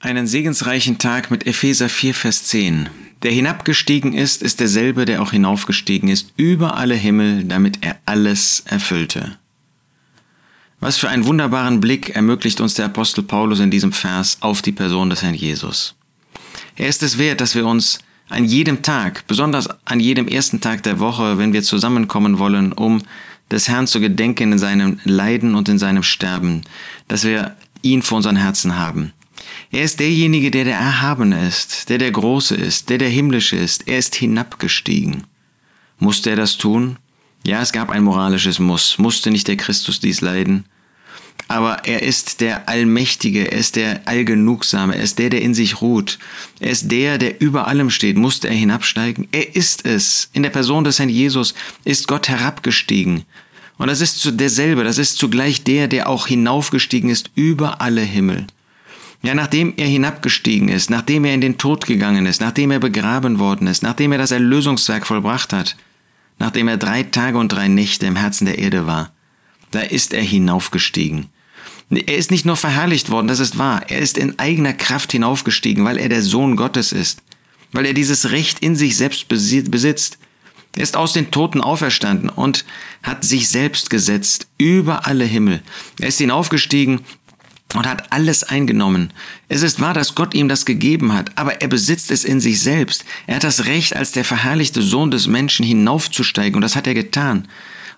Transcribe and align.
Einen 0.00 0.28
segensreichen 0.28 0.98
Tag 0.98 1.28
mit 1.32 1.44
Epheser 1.48 1.88
4, 1.88 2.14
Vers 2.14 2.44
10. 2.44 2.88
Der 3.24 3.32
hinabgestiegen 3.32 4.12
ist, 4.12 4.42
ist 4.42 4.60
derselbe, 4.60 5.04
der 5.04 5.20
auch 5.20 5.32
hinaufgestiegen 5.32 6.08
ist 6.08 6.32
über 6.36 6.76
alle 6.76 6.94
Himmel, 6.94 7.42
damit 7.42 7.78
er 7.80 7.96
alles 8.06 8.62
erfüllte. 8.66 9.38
Was 10.78 10.98
für 10.98 11.08
einen 11.08 11.24
wunderbaren 11.24 11.80
Blick 11.80 12.10
ermöglicht 12.10 12.60
uns 12.60 12.74
der 12.74 12.84
Apostel 12.84 13.24
Paulus 13.24 13.58
in 13.58 13.72
diesem 13.72 13.92
Vers 13.92 14.36
auf 14.38 14.62
die 14.62 14.70
Person 14.70 15.10
des 15.10 15.24
Herrn 15.24 15.34
Jesus. 15.34 15.96
Er 16.76 16.86
ist 16.86 17.02
es 17.02 17.18
wert, 17.18 17.40
dass 17.40 17.56
wir 17.56 17.66
uns 17.66 17.98
an 18.28 18.44
jedem 18.44 18.82
Tag, 18.82 19.26
besonders 19.26 19.68
an 19.84 19.98
jedem 19.98 20.28
ersten 20.28 20.60
Tag 20.60 20.84
der 20.84 21.00
Woche, 21.00 21.38
wenn 21.38 21.52
wir 21.52 21.64
zusammenkommen 21.64 22.38
wollen, 22.38 22.72
um 22.72 23.02
des 23.50 23.66
Herrn 23.66 23.88
zu 23.88 23.98
gedenken 23.98 24.52
in 24.52 24.58
seinem 24.58 25.00
Leiden 25.02 25.56
und 25.56 25.68
in 25.68 25.80
seinem 25.80 26.04
Sterben, 26.04 26.62
dass 27.08 27.24
wir 27.24 27.56
ihn 27.82 28.02
vor 28.02 28.18
unseren 28.18 28.36
Herzen 28.36 28.76
haben. 28.76 29.12
Er 29.70 29.84
ist 29.84 30.00
derjenige, 30.00 30.50
der 30.50 30.64
der 30.64 30.76
Erhabene 30.76 31.46
ist, 31.46 31.88
der 31.88 31.98
der 31.98 32.10
Große 32.10 32.54
ist, 32.54 32.88
der 32.88 32.98
der 32.98 33.08
Himmlische 33.08 33.56
ist. 33.56 33.86
Er 33.86 33.98
ist 33.98 34.14
hinabgestiegen. 34.14 35.24
Musste 35.98 36.30
er 36.30 36.36
das 36.36 36.56
tun? 36.56 36.96
Ja, 37.44 37.62
es 37.62 37.72
gab 37.72 37.90
ein 37.90 38.02
moralisches 38.02 38.58
Muss. 38.58 38.98
Musste 38.98 39.30
nicht 39.30 39.48
der 39.48 39.56
Christus 39.56 40.00
dies 40.00 40.20
leiden? 40.20 40.64
Aber 41.46 41.86
er 41.86 42.02
ist 42.02 42.40
der 42.40 42.68
Allmächtige, 42.68 43.50
er 43.50 43.58
ist 43.58 43.76
der 43.76 44.06
Allgenugsame, 44.06 44.96
er 44.96 45.02
ist 45.02 45.18
der, 45.18 45.30
der 45.30 45.40
in 45.40 45.54
sich 45.54 45.80
ruht. 45.80 46.18
Er 46.60 46.70
ist 46.70 46.90
der, 46.90 47.16
der 47.16 47.40
über 47.40 47.66
allem 47.66 47.90
steht. 47.90 48.16
Musste 48.16 48.48
er 48.48 48.54
hinabsteigen? 48.54 49.28
Er 49.32 49.56
ist 49.56 49.86
es. 49.86 50.28
In 50.32 50.42
der 50.42 50.50
Person 50.50 50.84
des 50.84 50.98
Herrn 50.98 51.08
Jesus 51.08 51.54
ist 51.84 52.06
Gott 52.06 52.28
herabgestiegen. 52.28 53.24
Und 53.78 53.86
das 53.86 54.00
ist 54.00 54.40
derselbe, 54.40 54.84
das 54.84 54.98
ist 54.98 55.16
zugleich 55.16 55.62
der, 55.62 55.88
der 55.88 56.08
auch 56.08 56.26
hinaufgestiegen 56.26 57.08
ist 57.08 57.30
über 57.34 57.80
alle 57.80 58.02
Himmel. 58.02 58.46
Ja, 59.22 59.34
nachdem 59.34 59.74
er 59.76 59.86
hinabgestiegen 59.86 60.68
ist, 60.68 60.90
nachdem 60.90 61.24
er 61.24 61.34
in 61.34 61.40
den 61.40 61.58
Tod 61.58 61.86
gegangen 61.86 62.26
ist, 62.26 62.40
nachdem 62.40 62.70
er 62.70 62.78
begraben 62.78 63.38
worden 63.38 63.66
ist, 63.66 63.82
nachdem 63.82 64.12
er 64.12 64.18
das 64.18 64.30
Erlösungswerk 64.30 65.06
vollbracht 65.06 65.52
hat, 65.52 65.76
nachdem 66.38 66.68
er 66.68 66.76
drei 66.76 67.02
Tage 67.02 67.36
und 67.36 67.50
drei 67.50 67.66
Nächte 67.68 68.06
im 68.06 68.16
Herzen 68.16 68.46
der 68.46 68.58
Erde 68.58 68.86
war, 68.86 69.12
da 69.72 69.80
ist 69.80 70.12
er 70.12 70.22
hinaufgestiegen. 70.22 71.26
Er 71.90 72.16
ist 72.16 72.30
nicht 72.30 72.44
nur 72.44 72.56
verherrlicht 72.56 73.10
worden, 73.10 73.28
das 73.28 73.40
ist 73.40 73.58
wahr, 73.58 73.82
er 73.88 73.98
ist 73.98 74.18
in 74.18 74.38
eigener 74.38 74.74
Kraft 74.74 75.10
hinaufgestiegen, 75.10 75.84
weil 75.84 75.98
er 75.98 76.08
der 76.08 76.22
Sohn 76.22 76.54
Gottes 76.54 76.92
ist, 76.92 77.22
weil 77.72 77.86
er 77.86 77.94
dieses 77.94 78.30
Recht 78.30 78.60
in 78.60 78.76
sich 78.76 78.96
selbst 78.96 79.26
besitzt. 79.28 80.18
Er 80.76 80.82
ist 80.82 80.96
aus 80.96 81.12
den 81.14 81.30
Toten 81.30 81.60
auferstanden 81.60 82.28
und 82.28 82.64
hat 83.02 83.24
sich 83.24 83.48
selbst 83.48 83.90
gesetzt 83.90 84.48
über 84.58 85.06
alle 85.06 85.24
Himmel. 85.24 85.62
Er 85.98 86.08
ist 86.08 86.18
hinaufgestiegen 86.18 87.00
und 87.78 87.86
hat 87.86 88.12
alles 88.12 88.42
eingenommen. 88.42 89.12
Es 89.48 89.62
ist 89.62 89.80
wahr, 89.80 89.94
dass 89.94 90.16
Gott 90.16 90.34
ihm 90.34 90.48
das 90.48 90.64
gegeben 90.64 91.12
hat, 91.12 91.30
aber 91.36 91.62
er 91.62 91.68
besitzt 91.68 92.10
es 92.10 92.24
in 92.24 92.40
sich 92.40 92.60
selbst. 92.60 93.04
Er 93.28 93.36
hat 93.36 93.44
das 93.44 93.66
Recht, 93.66 93.94
als 93.94 94.10
der 94.10 94.24
verherrlichte 94.24 94.82
Sohn 94.82 95.12
des 95.12 95.28
Menschen 95.28 95.64
hinaufzusteigen, 95.64 96.56
und 96.56 96.62
das 96.62 96.74
hat 96.74 96.88
er 96.88 96.94
getan. 96.94 97.46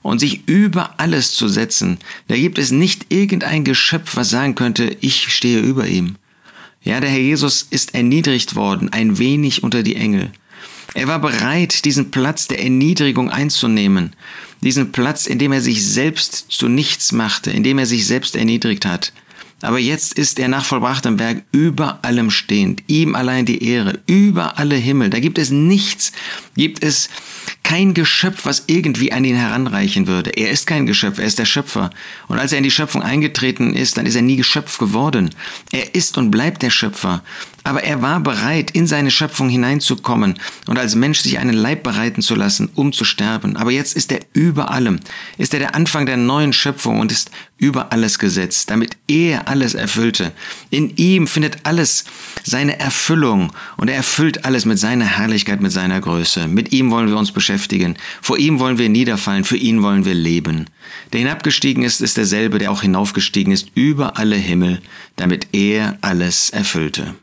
Und 0.03 0.19
sich 0.19 0.47
über 0.47 1.01
alles 1.01 1.33
zu 1.33 1.49
setzen. 1.49 1.97
Da 2.29 2.37
gibt 2.37 2.59
es 2.59 2.73
nicht 2.73 3.07
irgendein 3.09 3.65
Geschöpf, 3.65 4.17
was 4.17 4.29
sagen 4.29 4.55
könnte, 4.55 4.99
ich 5.01 5.33
stehe 5.33 5.61
über 5.61 5.87
ihm. 5.87 6.17
Ja, 6.83 7.01
der 7.01 7.09
Herr 7.09 7.19
Jesus 7.19 7.67
ist 7.71 7.95
erniedrigt 7.95 8.57
worden, 8.57 8.93
ein 8.93 9.17
wenig 9.17 9.63
unter 9.63 9.83
die 9.83 9.97
Engel. 9.97 10.31
Er 10.93 11.09
war 11.09 11.21
bereit, 11.21 11.87
diesen 11.87 12.11
Platz 12.11 12.49
der 12.49 12.63
Erniedrigung 12.63 13.31
einzunehmen, 13.31 14.13
diesen 14.61 14.93
Platz, 14.93 15.27
in 15.27 15.39
dem 15.39 15.53
er 15.53 15.63
sich 15.63 15.87
selbst 15.87 16.47
zu 16.51 16.69
nichts 16.69 17.13
machte, 17.13 17.51
in 17.51 17.63
dem 17.63 17.79
er 17.79 17.87
sich 17.87 18.07
selbst 18.07 18.37
erniedrigt 18.37 18.85
hat. 18.85 19.15
Aber 19.63 19.79
jetzt 19.79 20.15
ist 20.15 20.39
er 20.39 20.49
nach 20.49 20.65
vollbrachtem 20.65 21.19
Werk 21.19 21.43
über 21.53 21.99
allem 22.03 22.31
stehend, 22.31 22.83
ihm 22.87 23.15
allein 23.15 23.45
die 23.45 23.63
Ehre, 23.63 23.99
über 24.07 24.59
alle 24.59 24.77
Himmel. 24.77 25.11
Da 25.11 25.21
gibt 25.21 25.39
es 25.39 25.51
nichts, 25.51 26.13
gibt 26.57 26.83
es 26.83 27.11
kein 27.63 27.93
Geschöpf, 27.93 28.47
was 28.47 28.65
irgendwie 28.67 29.13
an 29.13 29.25
ihn 29.25 29.37
heranreichen 29.37 30.07
würde. 30.07 30.31
Er 30.31 30.51
ist 30.51 30.67
kein 30.67 30.87
Geschöpf, 30.87 31.19
er 31.19 31.27
ist 31.27 31.39
der 31.39 31.45
Schöpfer. 31.45 31.91
Und 32.27 32.39
als 32.39 32.53
er 32.53 32.59
in 32.59 32.65
die 32.65 32.71
Schöpfung 32.71 33.03
eingetreten 33.03 33.75
ist, 33.75 33.97
dann 33.97 34.07
ist 34.07 34.15
er 34.15 34.23
nie 34.23 34.37
Geschöpf 34.37 34.79
geworden. 34.79 35.31
Er 35.71 35.95
ist 35.95 36.17
und 36.17 36.31
bleibt 36.31 36.63
der 36.63 36.71
Schöpfer. 36.71 37.23
Aber 37.63 37.83
er 37.83 38.01
war 38.01 38.21
bereit, 38.21 38.71
in 38.71 38.87
seine 38.87 39.11
Schöpfung 39.11 39.49
hineinzukommen 39.49 40.39
und 40.67 40.79
als 40.79 40.95
Mensch 40.95 41.21
sich 41.21 41.39
einen 41.39 41.55
Leib 41.55 41.83
bereiten 41.83 42.23
zu 42.23 42.35
lassen, 42.35 42.71
um 42.75 42.93
zu 42.93 43.05
sterben. 43.05 43.57
Aber 43.57 43.71
jetzt 43.71 43.97
ist 43.97 44.13
er 44.13 44.21
über 44.33 44.71
allem, 44.71 45.01
ist 45.37 45.53
er 45.53 45.61
der 45.61 45.75
Anfang 45.75 46.07
der 46.07 46.17
neuen 46.17 46.53
Schöpfung 46.53 47.01
und 47.01 47.13
ist 47.13 47.31
über 47.59 47.93
alles 47.93 48.19
gesetzt, 48.19 48.71
damit 48.71 48.97
er 49.07 49.47
alles 49.47 49.75
erfüllte. 49.75 50.33
In 50.71 50.97
ihm 50.97 51.27
findet 51.27 51.59
alles 51.65 52.05
seine 52.43 52.81
Erfüllung 52.81 53.53
und 53.77 53.89
er 53.89 53.97
erfüllt 53.97 54.47
alles 54.47 54.65
mit 54.65 54.79
seiner 54.79 55.05
Herrlichkeit, 55.05 55.61
mit 55.61 55.71
seiner 55.71 56.01
Größe. 56.01 56.49
Mit 56.49 56.73
ihm 56.73 56.91
wollen 56.91 57.09
wir 57.09 57.19
uns 57.19 57.33
beschäftigen. 57.33 57.97
Vor 58.23 58.39
ihm 58.39 58.59
wollen 58.59 58.79
wir 58.79 58.89
niederfallen, 58.89 59.45
für 59.45 59.59
ihn 59.59 59.83
wollen 59.83 60.07
wir 60.07 60.15
leben. 60.15 60.67
Der 61.13 61.21
hinabgestiegen 61.21 61.83
ist, 61.83 62.01
ist 62.01 62.17
derselbe, 62.17 62.59
der 62.59 62.73
auch 62.73 62.81
hinaufgestiegen 62.81 63.53
ist 63.53 63.69
über 63.75 64.17
alle 64.17 64.37
Himmel, 64.37 64.81
damit 65.17 65.49
er 65.53 65.99
alles 66.01 66.51
erfüllte. 66.51 67.15